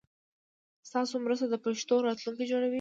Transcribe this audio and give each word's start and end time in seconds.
ستاسو 0.89 1.15
مرسته 1.25 1.45
د 1.49 1.55
پښتو 1.65 1.95
راتلونکی 2.07 2.45
جوړوي. 2.51 2.69